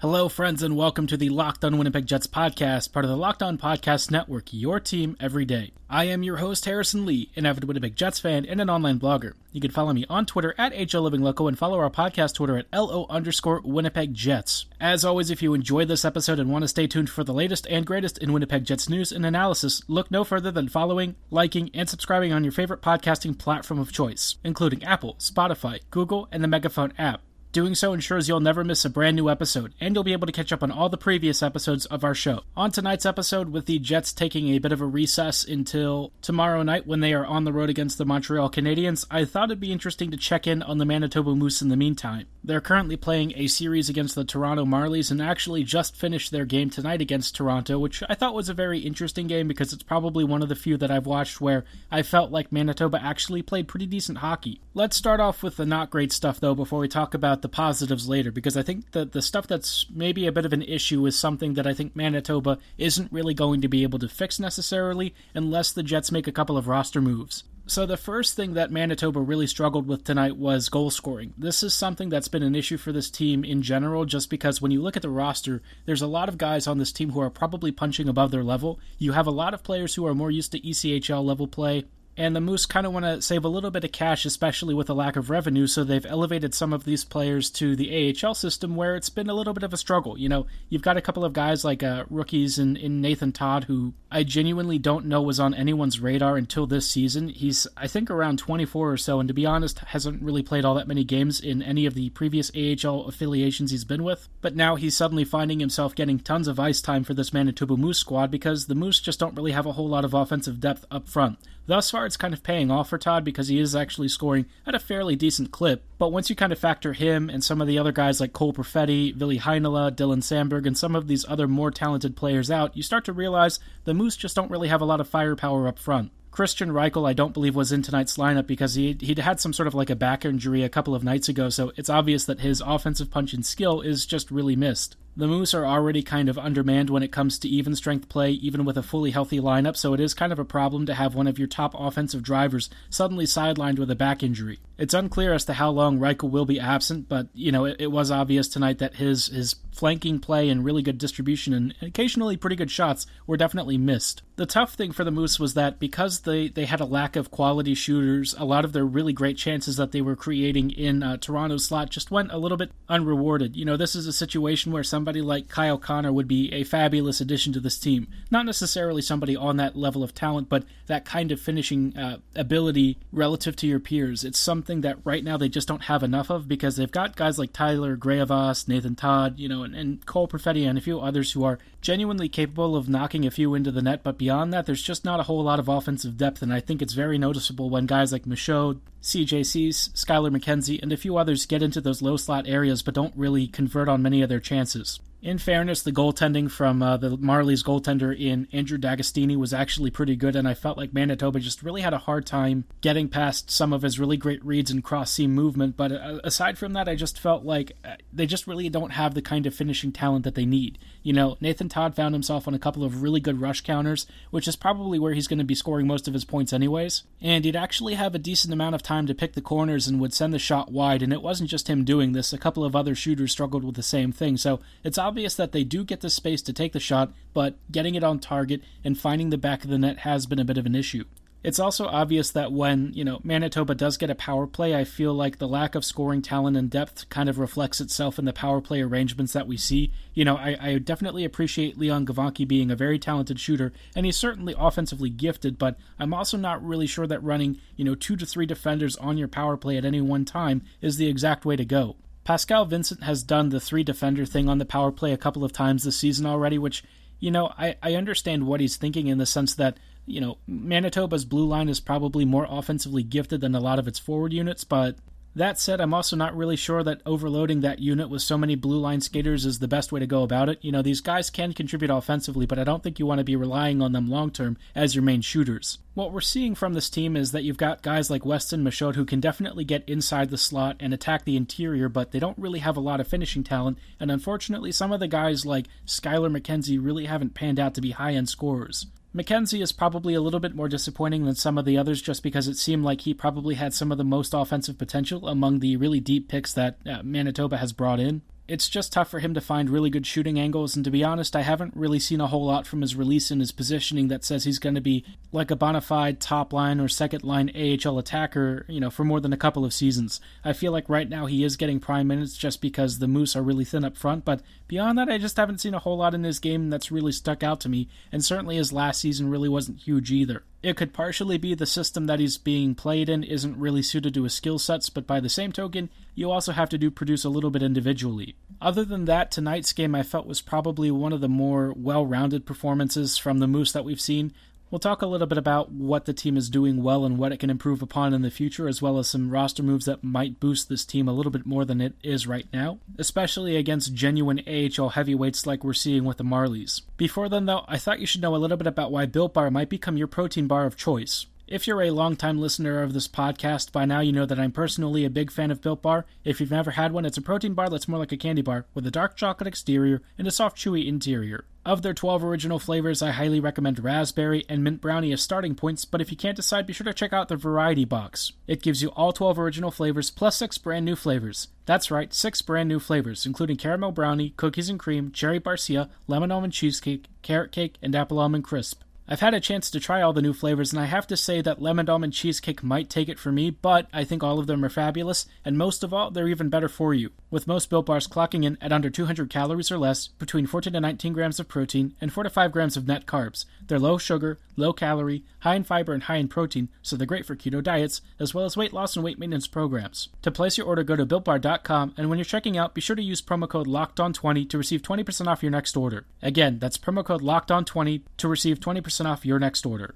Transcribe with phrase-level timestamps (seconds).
[0.00, 3.42] Hello, friends, and welcome to the Locked On Winnipeg Jets podcast, part of the Locked
[3.42, 5.72] On Podcast Network, your team every day.
[5.88, 9.32] I am your host, Harrison Lee, an avid Winnipeg Jets fan and an online blogger.
[9.52, 13.06] You can follow me on Twitter at HLLivingLoco and follow our podcast Twitter at LO
[13.08, 14.66] underscore Winnipeg Jets.
[14.78, 17.66] As always, if you enjoyed this episode and want to stay tuned for the latest
[17.70, 21.88] and greatest in Winnipeg Jets news and analysis, look no further than following, liking, and
[21.88, 26.92] subscribing on your favorite podcasting platform of choice, including Apple, Spotify, Google, and the Megaphone
[26.98, 27.22] app.
[27.56, 30.32] Doing so ensures you'll never miss a brand new episode, and you'll be able to
[30.32, 32.42] catch up on all the previous episodes of our show.
[32.54, 36.86] On tonight's episode, with the Jets taking a bit of a recess until tomorrow night
[36.86, 40.10] when they are on the road against the Montreal Canadiens, I thought it'd be interesting
[40.10, 42.26] to check in on the Manitoba Moose in the meantime.
[42.44, 46.68] They're currently playing a series against the Toronto Marlies and actually just finished their game
[46.68, 50.42] tonight against Toronto, which I thought was a very interesting game because it's probably one
[50.42, 54.18] of the few that I've watched where I felt like Manitoba actually played pretty decent
[54.18, 54.60] hockey.
[54.74, 58.08] Let's start off with the not great stuff though before we talk about the positives
[58.08, 61.18] later because I think that the stuff that's maybe a bit of an issue is
[61.18, 65.72] something that I think Manitoba isn't really going to be able to fix necessarily unless
[65.72, 67.44] the Jets make a couple of roster moves.
[67.68, 71.34] So, the first thing that Manitoba really struggled with tonight was goal scoring.
[71.36, 74.70] This is something that's been an issue for this team in general, just because when
[74.70, 77.28] you look at the roster, there's a lot of guys on this team who are
[77.28, 78.78] probably punching above their level.
[78.98, 81.86] You have a lot of players who are more used to ECHL level play,
[82.16, 84.88] and the Moose kind of want to save a little bit of cash, especially with
[84.88, 88.74] a lack of revenue, so they've elevated some of these players to the AHL system
[88.74, 90.18] where it's been a little bit of a struggle.
[90.18, 93.64] You know, you've got a couple of guys like uh, rookies in, in Nathan Todd
[93.64, 97.28] who I genuinely don't know was on anyone's radar until this season.
[97.28, 100.74] He's, I think, around 24 or so, and to be honest, hasn't really played all
[100.76, 104.28] that many games in any of the previous AHL affiliations he's been with.
[104.40, 107.98] But now he's suddenly finding himself getting tons of ice time for this Manitoba Moose
[107.98, 111.08] squad because the Moose just don't really have a whole lot of offensive depth up
[111.08, 111.38] front.
[111.66, 114.74] Thus far, it's kind of paying off for Todd because he is actually scoring at
[114.74, 115.84] a fairly decent clip.
[115.98, 118.52] But once you kind of factor him and some of the other guys like Cole
[118.52, 122.82] Perfetti, Ville Heinola, Dylan Samberg, and some of these other more talented players out, you
[122.84, 126.12] start to realize the Moose just don't really have a lot of firepower up front.
[126.30, 129.66] Kristian Reichel, I don't believe, was in tonight's lineup because he he'd had some sort
[129.66, 132.62] of like a back injury a couple of nights ago, so it's obvious that his
[132.64, 134.96] offensive punch and skill is just really missed.
[135.18, 138.66] The Moose are already kind of undermanned when it comes to even strength play, even
[138.66, 141.26] with a fully healthy lineup, so it is kind of a problem to have one
[141.26, 144.58] of your top offensive drivers suddenly sidelined with a back injury.
[144.76, 147.86] It's unclear as to how long Reichel will be absent, but you know it, it
[147.86, 152.56] was obvious tonight that his his flanking play and really good distribution and occasionally pretty
[152.56, 154.20] good shots were definitely missed.
[154.36, 157.30] The tough thing for the Moose was that because they, they had a lack of
[157.30, 161.16] quality shooters, a lot of their really great chances that they were creating in uh,
[161.16, 163.56] Toronto's slot just went a little bit unrewarded.
[163.56, 167.18] You know, this is a situation where somebody like Kyle Connor would be a fabulous
[167.18, 168.08] addition to this team.
[168.30, 172.98] Not necessarily somebody on that level of talent, but that kind of finishing uh, ability
[173.12, 174.22] relative to your peers.
[174.22, 177.38] It's something that right now they just don't have enough of because they've got guys
[177.38, 181.32] like Tyler Graovac, Nathan Todd, you know, and, and Cole Perfetti and a few others
[181.32, 184.82] who are genuinely capable of knocking a few into the net, but beyond that, there's
[184.82, 187.86] just not a whole lot of offensive depth, and I think it's very noticeable when
[187.86, 192.48] guys like Michaud, CJCs, Skyler McKenzie, and a few others get into those low slot
[192.48, 194.98] areas but don't really convert on many of their chances.
[195.22, 200.14] In fairness, the goaltending from uh, the Marlies goaltender in Andrew D'Agostini was actually pretty
[200.14, 203.72] good, and I felt like Manitoba just really had a hard time getting past some
[203.72, 205.76] of his really great reads and cross seam movement.
[205.76, 209.14] But uh, aside from that, I just felt like uh, they just really don't have
[209.14, 210.78] the kind of finishing talent that they need.
[211.02, 214.46] You know, Nathan Todd found himself on a couple of really good rush counters, which
[214.46, 217.04] is probably where he's going to be scoring most of his points anyways.
[217.20, 220.14] And he'd actually have a decent amount of time to pick the corners and would
[220.14, 222.32] send the shot wide, and it wasn't just him doing this.
[222.32, 225.62] A couple of other shooters struggled with the same thing, so it's obvious that they
[225.62, 229.30] do get the space to take the shot, but getting it on target and finding
[229.30, 231.04] the back of the net has been a bit of an issue.
[231.44, 235.14] It's also obvious that when, you know, Manitoba does get a power play, I feel
[235.14, 238.60] like the lack of scoring talent and depth kind of reflects itself in the power
[238.60, 239.92] play arrangements that we see.
[240.12, 244.16] You know, I, I definitely appreciate Leon Gawanke being a very talented shooter, and he's
[244.16, 248.26] certainly offensively gifted, but I'm also not really sure that running, you know, two to
[248.26, 251.64] three defenders on your power play at any one time is the exact way to
[251.64, 251.94] go.
[252.26, 255.52] Pascal Vincent has done the three defender thing on the power play a couple of
[255.52, 256.82] times this season already, which,
[257.20, 261.24] you know, I, I understand what he's thinking in the sense that, you know, Manitoba's
[261.24, 264.96] blue line is probably more offensively gifted than a lot of its forward units, but
[265.36, 268.78] That said, I'm also not really sure that overloading that unit with so many blue
[268.78, 270.58] line skaters is the best way to go about it.
[270.62, 273.36] You know, these guys can contribute offensively, but I don't think you want to be
[273.36, 275.76] relying on them long term as your main shooters.
[275.92, 279.04] What we're seeing from this team is that you've got guys like Weston Michaud who
[279.04, 282.78] can definitely get inside the slot and attack the interior, but they don't really have
[282.78, 287.04] a lot of finishing talent, and unfortunately, some of the guys like Skyler McKenzie really
[287.04, 288.86] haven't panned out to be high end scorers.
[289.16, 292.48] McKenzie is probably a little bit more disappointing than some of the others just because
[292.48, 296.00] it seemed like he probably had some of the most offensive potential among the really
[296.00, 299.68] deep picks that uh, Manitoba has brought in it's just tough for him to find
[299.68, 300.76] really good shooting angles.
[300.76, 303.40] And to be honest, I haven't really seen a whole lot from his release and
[303.40, 306.88] his positioning that says he's going to be like a bona fide top line or
[306.88, 310.20] second line AHL attacker, you know, for more than a couple of seasons.
[310.44, 313.42] I feel like right now he is getting prime minutes just because the Moose are
[313.42, 314.24] really thin up front.
[314.24, 317.12] But beyond that, I just haven't seen a whole lot in his game that's really
[317.12, 317.88] stuck out to me.
[318.12, 320.44] And certainly his last season really wasn't huge either.
[320.66, 324.24] It could partially be the system that he's being played in isn't really suited to
[324.24, 327.28] his skill sets, but by the same token, you also have to do produce a
[327.28, 328.34] little bit individually.
[328.60, 332.46] Other than that, tonight's game I felt was probably one of the more well rounded
[332.46, 334.32] performances from the Moose that we've seen.
[334.68, 337.38] We'll talk a little bit about what the team is doing well and what it
[337.38, 340.68] can improve upon in the future, as well as some roster moves that might boost
[340.68, 344.90] this team a little bit more than it is right now, especially against genuine AHL
[344.90, 346.82] heavyweights like we're seeing with the Marlies.
[346.96, 349.52] Before then, though, I thought you should know a little bit about why Built Bar
[349.52, 351.26] might become your protein bar of choice.
[351.46, 355.04] If you're a longtime listener of this podcast, by now you know that I'm personally
[355.04, 356.04] a big fan of Built Bar.
[356.24, 358.66] If you've never had one, it's a protein bar that's more like a candy bar
[358.74, 361.44] with a dark chocolate exterior and a soft, chewy interior.
[361.66, 365.84] Of their 12 original flavors, I highly recommend raspberry and mint brownie as starting points,
[365.84, 368.30] but if you can't decide, be sure to check out the variety box.
[368.46, 371.48] It gives you all 12 original flavors plus 6 brand new flavors.
[371.64, 376.30] That's right, 6 brand new flavors, including caramel brownie, cookies and cream, cherry barcia, lemon
[376.30, 378.82] almond cheesecake, carrot cake, and apple almond crisp.
[379.08, 381.40] I've had a chance to try all the new flavors, and I have to say
[381.40, 384.64] that lemon almond cheesecake might take it for me, but I think all of them
[384.64, 387.10] are fabulous, and most of all, they're even better for you.
[387.30, 390.80] With most built bars clocking in at under 200 calories or less, between 14 to
[390.80, 393.44] 19 grams of protein, and 4 to 5 grams of net carbs.
[393.68, 397.26] They're low sugar, low calorie, high in fiber, and high in protein, so they're great
[397.26, 400.08] for keto diets, as well as weight loss and weight maintenance programs.
[400.22, 403.02] To place your order, go to builtbar.com, and when you're checking out, be sure to
[403.02, 406.06] use promo code LOCKEDON20 to receive 20% off your next order.
[406.22, 409.94] Again, that's promo code LOCKEDON20 to receive 20% percent off your next order.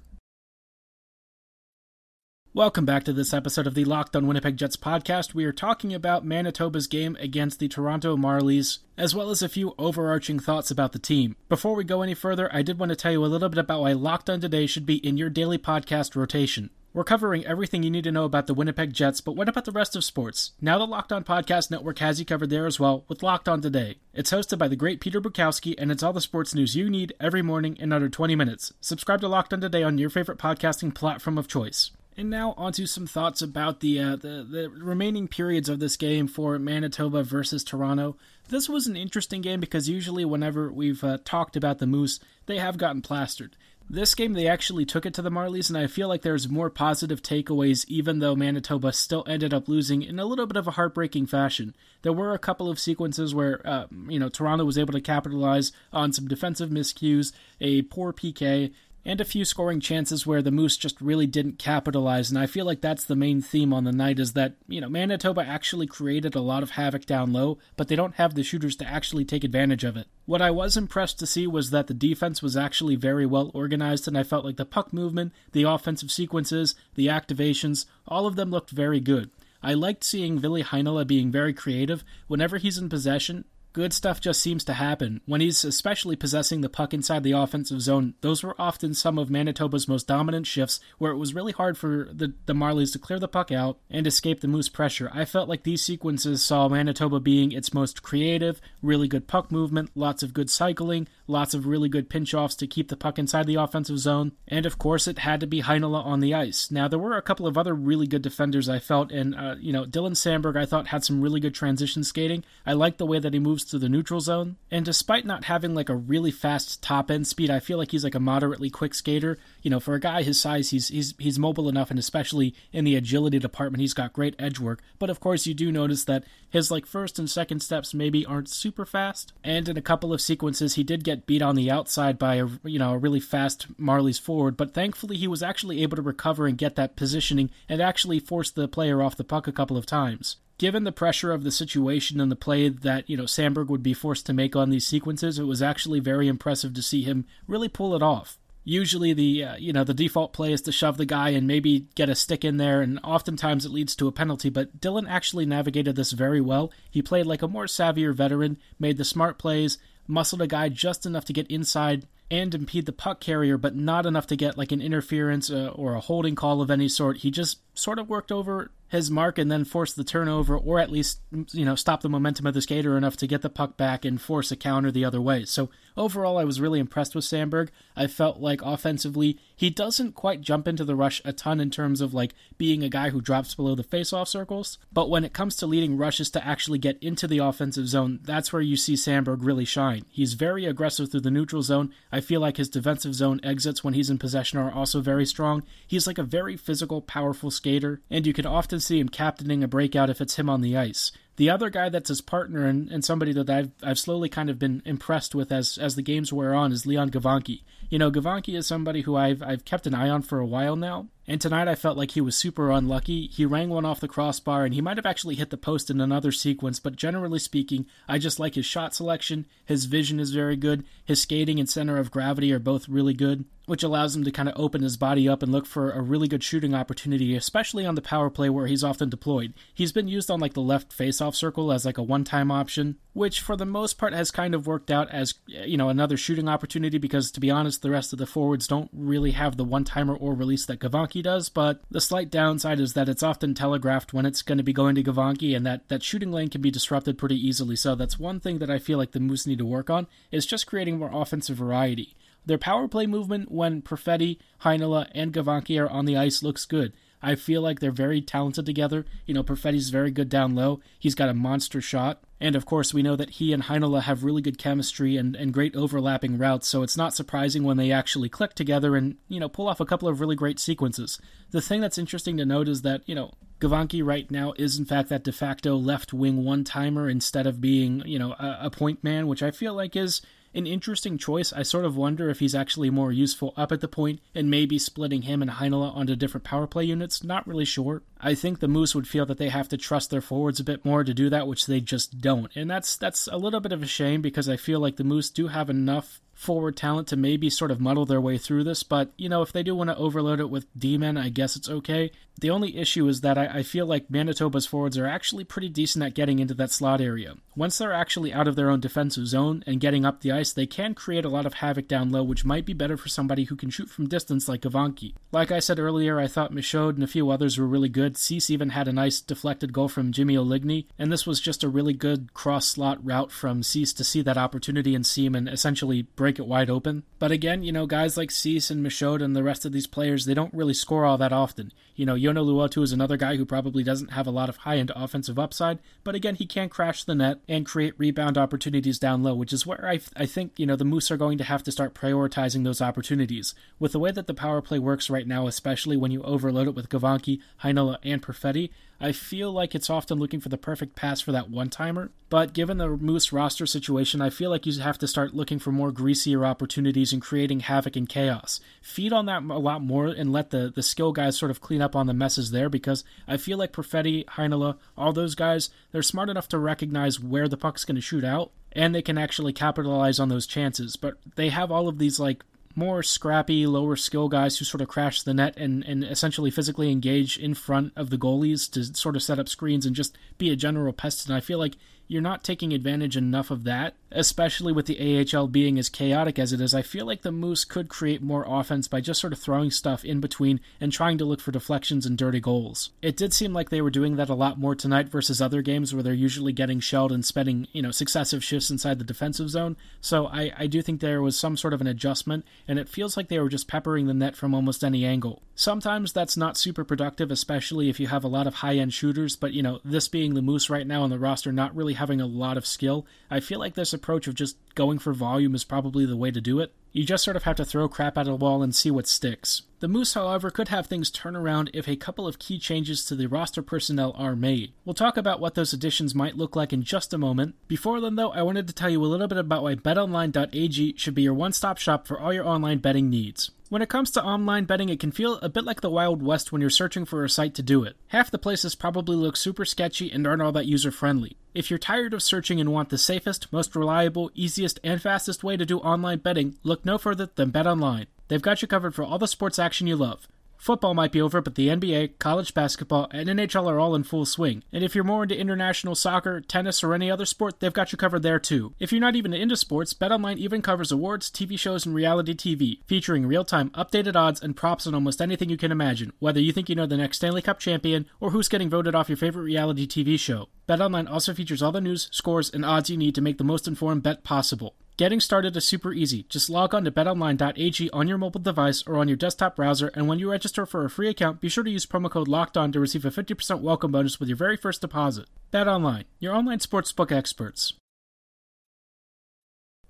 [2.53, 5.33] Welcome back to this episode of the Locked on Winnipeg Jets podcast.
[5.33, 9.73] We are talking about Manitoba's game against the Toronto Marlies, as well as a few
[9.79, 11.35] overarching thoughts about the team.
[11.49, 13.81] Before we go any further, I did want to tell you a little bit about
[13.81, 16.69] why Locked on Today should be in your daily podcast rotation.
[16.93, 19.71] We're covering everything you need to know about the Winnipeg Jets, but what about the
[19.71, 20.51] rest of sports?
[20.59, 23.61] Now the Locked On Podcast Network has you covered there as well with Locked On
[23.61, 23.99] Today.
[24.13, 27.13] It's hosted by the great Peter Bukowski, and it's all the sports news you need
[27.17, 28.73] every morning in under 20 minutes.
[28.81, 31.91] Subscribe to Locked On Today on your favorite podcasting platform of choice.
[32.17, 36.27] And now onto some thoughts about the, uh, the the remaining periods of this game
[36.27, 38.17] for Manitoba versus Toronto.
[38.49, 42.57] This was an interesting game because usually whenever we've uh, talked about the Moose, they
[42.57, 43.55] have gotten plastered.
[43.93, 46.69] This game, they actually took it to the Marlies, and I feel like there's more
[46.69, 50.71] positive takeaways, even though Manitoba still ended up losing in a little bit of a
[50.71, 51.75] heartbreaking fashion.
[52.01, 55.73] There were a couple of sequences where, uh, you know, Toronto was able to capitalize
[55.91, 58.71] on some defensive miscues, a poor PK,
[59.03, 62.29] and a few scoring chances where the Moose just really didn't capitalize.
[62.29, 64.89] And I feel like that's the main theme on the night is that, you know,
[64.89, 68.75] Manitoba actually created a lot of havoc down low, but they don't have the shooters
[68.77, 70.07] to actually take advantage of it.
[70.25, 74.07] What I was impressed to see was that the defense was actually very well organized,
[74.07, 78.51] and I felt like the puck movement, the offensive sequences, the activations, all of them
[78.51, 79.31] looked very good.
[79.63, 82.03] I liked seeing Ville Heinola being very creative.
[82.27, 85.21] Whenever he's in possession, good stuff just seems to happen.
[85.25, 89.29] When he's especially possessing the puck inside the offensive zone, those were often some of
[89.29, 93.19] Manitoba's most dominant shifts where it was really hard for the, the Marlies to clear
[93.19, 95.09] the puck out and escape the Moose pressure.
[95.13, 99.91] I felt like these sequences saw Manitoba being its most creative, really good puck movement,
[99.95, 103.47] lots of good cycling, lots of really good pinch offs to keep the puck inside
[103.47, 106.69] the offensive zone, and of course it had to be Heinola on the ice.
[106.69, 109.71] Now, there were a couple of other really good defenders I felt, and, uh, you
[109.71, 112.43] know, Dylan Samberg I thought had some really good transition skating.
[112.65, 114.57] I liked the way that he moves moves to the neutral zone.
[114.69, 118.03] And despite not having like a really fast top end speed, I feel like he's
[118.03, 119.37] like a moderately quick skater.
[119.61, 122.85] You know, for a guy his size, he's he's he's mobile enough, and especially in
[122.85, 124.81] the agility department, he's got great edge work.
[124.99, 128.49] But of course, you do notice that his like first and second steps maybe aren't
[128.49, 129.33] super fast.
[129.43, 132.47] And in a couple of sequences, he did get beat on the outside by a
[132.63, 134.57] you know a really fast Marlies forward.
[134.57, 138.51] But thankfully, he was actually able to recover and get that positioning and actually force
[138.51, 142.21] the player off the puck a couple of times given the pressure of the situation
[142.21, 145.39] and the play that you know Samberg would be forced to make on these sequences,
[145.39, 148.37] it was actually very impressive to see him really pull it off.
[148.63, 151.87] usually the uh, you know the default play is to shove the guy and maybe
[151.95, 155.47] get a stick in there and oftentimes it leads to a penalty but Dylan actually
[155.47, 159.79] navigated this very well he played like a more savvier veteran made the smart plays
[160.05, 164.05] muscled a guy just enough to get inside and impede the puck carrier but not
[164.05, 167.31] enough to get like an interference uh, or a holding call of any sort he
[167.31, 171.21] just sort of worked over his mark and then force the turnover or at least
[171.53, 174.21] you know stop the momentum of the skater enough to get the puck back and
[174.21, 175.45] force a counter the other way.
[175.45, 177.69] So overall I was really impressed with Samberg.
[177.95, 182.01] I felt like offensively he doesn't quite jump into the rush a ton in terms
[182.01, 185.55] of like being a guy who drops below the face-off circles, but when it comes
[185.55, 189.37] to leading rushes to actually get into the offensive zone, that's where you see Samberg
[189.39, 190.03] really shine.
[190.09, 191.93] He's very aggressive through the neutral zone.
[192.11, 195.63] I feel like his defensive zone exits when he's in possession are also very strong.
[195.87, 199.67] He's like a very physical, powerful skater, and you can often see him captaining a
[199.67, 201.11] breakout if it's him on the ice.
[201.37, 204.59] The other guy that's his partner and, and somebody that I've I've slowly kind of
[204.59, 207.63] been impressed with as as the games wear on is Leon Gawanke.
[207.89, 210.75] You know, Gawanke is somebody who I've I've kept an eye on for a while
[210.75, 213.27] now, and tonight I felt like he was super unlucky.
[213.27, 216.01] He rang one off the crossbar and he might have actually hit the post in
[216.01, 219.45] another sequence, but generally speaking, I just like his shot selection.
[219.63, 220.83] His vision is very good.
[221.05, 224.49] His skating and center of gravity are both really good, which allows him to kind
[224.49, 227.95] of open his body up and look for a really good shooting opportunity, especially on
[227.95, 229.53] the power play where he's often deployed.
[229.73, 233.39] He's been used on like the left face-off circle as like a one-time option, which
[233.39, 236.97] for the most part has kind of worked out as you know another shooting opportunity
[236.97, 240.33] because to be honest, the rest of the forwards don't really have the one-timer or
[240.33, 240.79] release that
[241.21, 244.73] Does, but the slight downside is that it's often telegraphed when it's going to be
[244.73, 247.75] going to Gawanke, and that, that shooting lane can be disrupted pretty easily.
[247.75, 250.45] So that's one thing that I feel like the Moose need to work on, is
[250.45, 252.15] just creating more offensive variety.
[252.45, 256.93] Their power play movement when Perfetti, Heinola, and Gawanke are on the ice looks good.
[257.21, 259.05] I feel like they're very talented together.
[259.25, 260.79] You know, Perfetti's very good down low.
[260.99, 262.23] He's got a monster shot.
[262.39, 265.53] And of course, we know that he and Heinola have really good chemistry and, and
[265.53, 269.47] great overlapping routes, so it's not surprising when they actually click together and, you know,
[269.47, 271.19] pull off a couple of really great sequences.
[271.51, 274.85] The thing that's interesting to note is that, you know, Gawanke right now is in
[274.85, 278.69] fact that de facto left wing one timer instead of being, you know, a, a
[278.71, 280.21] point man, which I feel like is
[280.53, 281.53] an interesting choice.
[281.53, 284.77] I sort of wonder if he's actually more useful up at the point and maybe
[284.77, 287.23] splitting him and Heinola onto different power play units.
[287.23, 288.03] Not really sure.
[288.19, 290.85] I think the Moose would feel that they have to trust their forwards a bit
[290.85, 292.51] more to do that, which they just don't.
[292.55, 295.29] And that's that's a little bit of a shame because I feel like the Moose
[295.29, 299.11] do have enough forward talent to maybe sort of muddle their way through this, but
[299.15, 301.69] you know, if they do want to overload it with D men, I guess it's
[301.69, 302.11] okay.
[302.39, 306.03] The only issue is that I, I, feel like Manitoba's forwards are actually pretty decent
[306.03, 307.35] at getting into that slot area.
[307.55, 310.65] Once they're actually out of their own defensive zone and getting up the ice, they
[310.65, 313.55] can create a lot of havoc down low, which might be better for somebody who
[313.55, 315.13] can shoot from distance like Gawanke.
[315.31, 318.17] Like I said earlier, I thought Michaud and a few others were really good.
[318.17, 321.69] Suess even had a nice deflected goal from Jimmy Oligny, and this was just a
[321.69, 326.03] really good cross slot route from Suess to see that opportunity and seam and essentially
[326.03, 327.03] break it wide open.
[327.19, 330.25] But again, you know, guys like Suess and Michaud and the rest of these players,
[330.25, 331.71] they don't really score all that often.
[331.95, 334.77] You know, Joona Luoto is another guy who probably doesn't have a lot of high
[334.77, 339.23] end offensive upside, but again, he can crash the net and create rebound opportunities down
[339.23, 341.63] low, which is where I, I think, you know, the Moose are going to have
[341.63, 343.53] to start prioritizing those opportunities.
[343.79, 346.75] With the way that the power play works right now, especially when you overload it
[346.75, 348.69] with Gawanke, Heinola, and Perfetti,
[349.01, 352.11] I feel like it's often looking for the perfect pass for that one timer.
[352.29, 355.71] But given the Moose roster situation, I feel like you have to start looking for
[355.71, 358.59] more greasier opportunities and creating havoc and chaos.
[358.81, 361.81] Feed on that a lot more and let the, the skill guys sort of clean
[361.81, 366.03] up on the messes there because I feel like Perfetti, Heinola, all those guys, they're
[366.03, 369.51] smart enough to recognize where the puck's going to shoot out and they can actually
[369.51, 370.95] capitalize on those chances.
[370.95, 372.43] But they have all of these like
[372.75, 376.91] more scrappy, lower skill guys who sort of crash the net and, and essentially physically
[376.91, 380.49] engage in front of the goalies to sort of set up screens and just be
[380.49, 381.27] a general pest.
[381.27, 381.75] And I feel like
[382.07, 386.53] you're not taking advantage enough of that, especially with the AHL being as chaotic as
[386.53, 386.73] it is.
[386.73, 390.03] I feel like the Moose could create more offense by just sort of throwing stuff
[390.03, 392.91] in between and trying to look for deflections and dirty goals.
[393.01, 395.93] It did seem like they were doing that a lot more tonight versus other games
[395.93, 399.77] where they're usually getting shelled and spending, you know, successive shifts inside the defensive zone.
[400.01, 403.15] So I, I do think there was some sort of an adjustment, and it feels
[403.15, 405.41] like they were just peppering the net from almost any angle.
[405.55, 409.35] Sometimes that's not super productive, especially if you have a lot of high end shooters,
[409.35, 412.19] but you know, this being the Moose right now on the roster not really having
[412.19, 415.63] a lot of skill, I feel like this approach of just going for volume is
[415.63, 416.73] probably the way to do it.
[416.91, 419.61] You just sort of have to throw crap at a wall and see what sticks.
[419.79, 423.15] The Moose, however, could have things turn around if a couple of key changes to
[423.15, 424.73] the roster personnel are made.
[424.83, 427.55] We'll talk about what those additions might look like in just a moment.
[427.67, 431.15] Before then, though, I wanted to tell you a little bit about why BetOnline.ag should
[431.15, 433.51] be your one stop shop for all your online betting needs.
[433.71, 436.51] When it comes to online betting, it can feel a bit like the Wild West
[436.51, 437.95] when you're searching for a site to do it.
[438.07, 441.37] Half the places probably look super sketchy and aren't all that user friendly.
[441.55, 445.55] If you're tired of searching and want the safest, most reliable, easiest, and fastest way
[445.55, 448.07] to do online betting, look no further than BetOnline.
[448.27, 450.27] They've got you covered for all the sports action you love.
[450.61, 454.27] Football might be over, but the NBA, college basketball, and NHL are all in full
[454.27, 454.63] swing.
[454.71, 457.97] And if you're more into international soccer, tennis, or any other sport, they've got you
[457.97, 458.75] covered there too.
[458.79, 462.77] If you're not even into sports, BetOnline even covers awards, TV shows, and reality TV,
[462.85, 466.69] featuring real-time updated odds and props on almost anything you can imagine, whether you think
[466.69, 469.87] you know the next Stanley Cup champion or who's getting voted off your favorite reality
[469.87, 470.47] TV show.
[470.71, 473.67] BetOnline also features all the news, scores, and odds you need to make the most
[473.67, 474.73] informed bet possible.
[474.95, 476.23] Getting started is super easy.
[476.29, 480.07] Just log on to betonline.ag on your mobile device or on your desktop browser, and
[480.07, 482.79] when you register for a free account, be sure to use promo code LOCKEDON to
[482.79, 485.25] receive a 50% welcome bonus with your very first deposit.
[485.51, 487.73] BetOnline, your online sportsbook experts.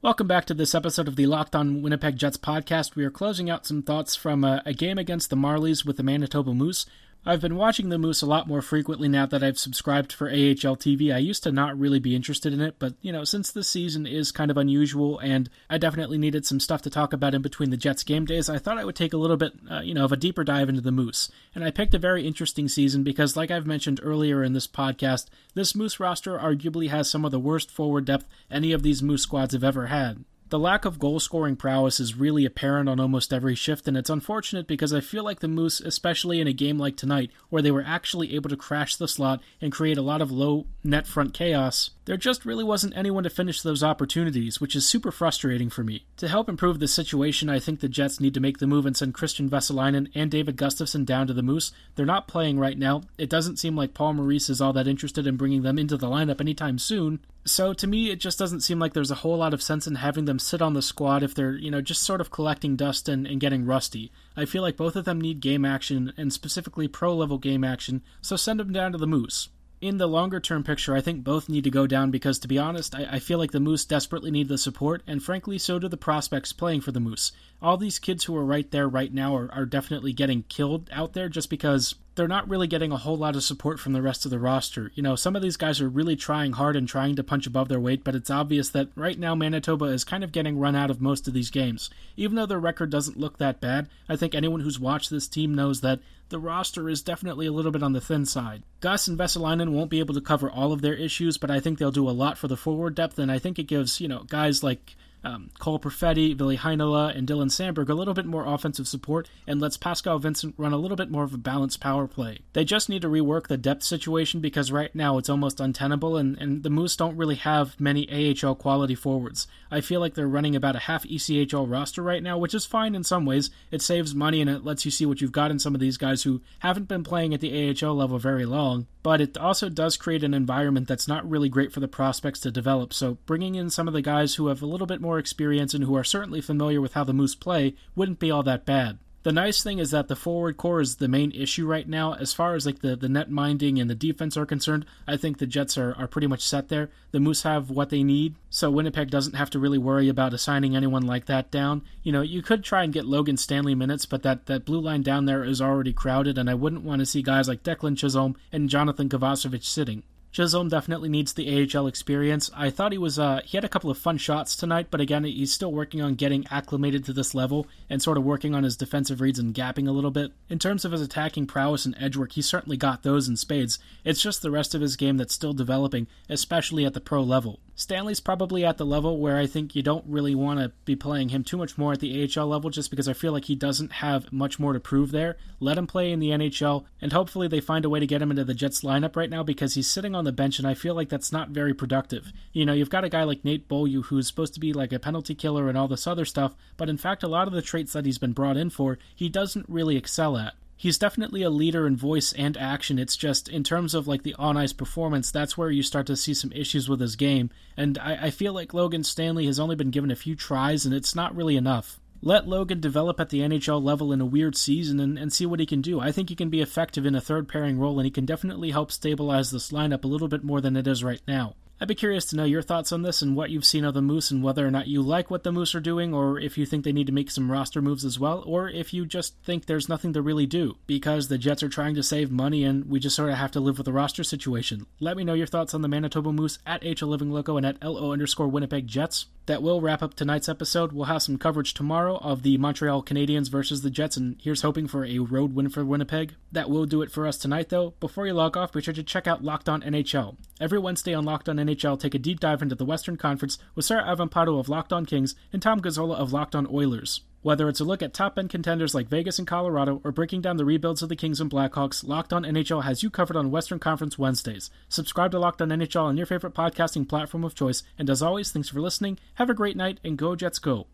[0.02, 2.96] Welcome back to this episode of the Locked On Winnipeg Jets podcast.
[2.96, 6.02] We are closing out some thoughts from a, a game against the Marlies with the
[6.02, 6.88] Manitoba Moose.
[7.24, 10.76] I've been watching the Moose a lot more frequently now that I've subscribed for AHL
[10.76, 11.14] TV.
[11.14, 14.08] I used to not really be interested in it, but you know, since the season
[14.08, 17.70] is kind of unusual and I definitely needed some stuff to talk about in between
[17.70, 20.04] the Jets game days, I thought I would take a little bit, uh, you know,
[20.06, 21.30] of a deeper dive into the Moose.
[21.54, 25.28] And I picked a very interesting season because, like I've mentioned earlier in this podcast,
[25.54, 29.22] this Moose roster arguably has some of the worst forward depth any of these Moose
[29.22, 30.26] squads have ever had.
[30.52, 34.10] The lack of goal scoring prowess is really apparent on almost every shift, and it's
[34.10, 37.72] unfortunate because I feel like the Moose, especially in a game like tonight, where they
[37.72, 41.34] were actually able to crash the slot and create a lot of low net front
[41.34, 45.86] chaos, there just really wasn't anyone to finish those opportunities, which is super frustrating for
[45.86, 46.06] me.
[46.18, 48.98] To help improve the situation, I think the Jets need to make the move and
[48.98, 51.72] send Kristian Vesalainen and David Gustafsson down to the Moose.
[51.96, 53.04] They're not playing right now.
[53.18, 56.08] It doesn't seem like Paul Maurice is all that interested in bringing them into the
[56.08, 57.22] lineup anytime soon.
[57.44, 59.96] So to me, it just doesn't seem like there's a whole lot of sense in
[59.96, 63.10] having them sit on the squad if they're, you know, just sort of collecting dust
[63.10, 64.12] and, and getting rusty.
[64.38, 68.04] I feel like both of them need game action, and specifically pro level game action,
[68.22, 69.50] so send them down to the Moose
[69.82, 72.60] in the longer term picture, I think both need to go down because, to be
[72.60, 75.88] honest, I, I, feel like the Moose desperately need the support, and frankly, so do
[75.88, 77.32] the prospects playing for the Moose.
[77.62, 81.14] All these kids who are right there right now are, are definitely getting killed out
[81.14, 84.26] there just because they're not really getting a whole lot of support from the rest
[84.26, 84.92] of the roster.
[84.96, 87.70] You know, some of these guys are really trying hard and trying to punch above
[87.70, 90.90] their weight, but it's obvious that right now Manitoba is kind of getting run out
[90.90, 91.90] of most of these games.
[92.18, 95.56] Even though their record doesn't look that bad, I think anyone who's watched this team
[95.56, 98.64] knows that the roster is definitely a little bit on the thin side.
[98.82, 101.78] Gus and Vesalainen won't be able to cover all of their issues, but I think
[101.78, 104.24] they'll do a lot for the forward depth, and I think it gives, you know,
[104.24, 108.88] guys like um, Cole Perfetti, Ville Heinola, and Dylan Samberg a little bit more offensive
[108.88, 112.40] support and lets Pascal Vincent run a little bit more of a balanced power play.
[112.54, 116.38] They just need to rework the depth situation because right now it's almost untenable and,
[116.38, 119.48] and the Moose don't really have many AHL quality forwards.
[119.70, 122.96] I feel like they're running about a half ECHL roster right now, which is fine
[122.96, 123.50] in some ways.
[123.70, 125.98] It saves money and it lets you see what you've got in some of these
[125.98, 129.98] guys who haven't been playing at the AHL level very long, but it also does
[129.98, 132.94] create an environment that's not really great for the prospects to develop.
[132.94, 135.84] So bringing in some of the guys who have a little bit more experience and
[135.84, 139.00] who are certainly familiar with how the Moose play wouldn't be all that bad.
[139.24, 142.16] The nice thing is that the forward core is the main issue right now.
[142.16, 145.38] As far as like the, the net minding and the defense are concerned, I think
[145.38, 146.90] the Jets are, are pretty much set there.
[147.12, 150.76] The Moose have what they need, so Winnipeg doesn't have to really worry about assigning
[150.76, 151.84] anyone like that down.
[152.02, 155.04] You know, you could try and get Logan Stanley minutes, but that, that blue line
[155.04, 158.36] down there is already crowded, and I wouldn't want to see guys like Declan Chisholm
[158.52, 160.02] and Johnathan Kovacevic sitting.
[160.32, 162.50] Chisholm definitely needs the AHL experience.
[162.56, 165.26] I thought he was uh, he had a couple of fun shots tonight, but again,
[165.26, 168.78] he's still working on getting acclimated to this level and sort of working on his
[168.78, 170.32] defensive reads and gapping a little bit.
[170.50, 173.78] In terms of his attacking prowess and edge work, he certainly got those in spades.
[174.06, 177.60] It's just the rest of his game that's still developing, especially at the pro level.
[177.76, 181.30] Stanley's probably at the level where I think you don't really want to be playing
[181.30, 183.94] him too much more at the AHL level just because I feel like he doesn't
[183.94, 185.38] have much more to prove there.
[185.60, 188.32] Let him play in the NHL, and hopefully they find a way to get him
[188.32, 190.96] into the Jets lineup right now because he's sitting on the bench and I feel
[190.96, 192.32] like that's not very productive.
[192.54, 195.00] You know, you've got a guy like Nate Beaulieu who's supposed to be like a
[195.00, 197.94] penalty killer and all this other stuff, but in fact, a lot of the traits
[197.94, 201.86] that he's been brought in for, he doesn't really excel at he's definitely a leader
[201.86, 202.98] in voice and action.
[202.98, 206.16] It's just in terms of like the on ice performance, that's where you start to
[206.16, 207.52] see some issues with his game.
[207.78, 210.96] And I, I, feel like Logan Stanley has only been given a few tries, and
[210.96, 212.00] it's not really enough.
[212.24, 215.60] Let Logan develop at the NHL level in a weird season and, and see what
[215.60, 216.00] he can do.
[216.00, 218.72] I think he can be effective in a third pairing role, and he can definitely
[218.72, 221.54] help stabilize this lineup a little bit more than it is right now.
[221.82, 224.04] I'd be curious to know your thoughts on this and what you've seen of the
[224.04, 226.64] Moose and whether or not you like what the Moose are doing, or if you
[226.64, 229.66] think they need to make some roster moves as well, or if you just think
[229.66, 233.00] there's nothing to really do because the Jets are trying to save money and we
[233.00, 234.86] just sort of have to live with the roster situation.
[235.00, 237.84] Let me know your thoughts on the Manitoba Moose at HL Living Loco and at
[237.84, 239.26] LO underscore Winnipeg Jets.
[239.48, 240.94] That will wrap up tonight's episode.
[240.94, 244.88] We'll have some coverage tomorrow of the Montreal Canadiens versus the Jets, and here's hoping
[244.88, 246.36] for a road win for Winnipeg.
[246.52, 247.96] That will do it for us tonight, though.
[248.00, 250.38] Before you log off, be sure to check out Locked On NHL.
[250.60, 253.86] Every Wednesday on Locked On NHL, take a deep dive into the Western Conference with
[253.86, 257.22] Sarah Avampado of Locked On Kings and Tom Gazzola of Locked On Oilers.
[257.44, 260.58] Whether it's a look at top end contenders like Vegas and Colorado or breaking down
[260.58, 263.80] the rebuilds of the Kings and Blackhawks, Locked On NHL has you covered on Western
[263.80, 264.70] Conference Wednesdays.
[264.90, 268.52] Subscribe to Locked On NHL on your favorite podcasting platform of choice, and as always,
[268.52, 270.88] thanks for listening, have a great night, and go Jets go!